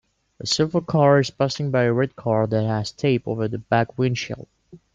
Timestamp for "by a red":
1.69-2.15